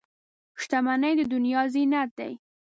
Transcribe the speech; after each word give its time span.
•شتمني 0.61 1.11
د 1.19 1.21
دنیا 1.33 1.61
زینت 1.73 2.09
دی. 2.19 2.31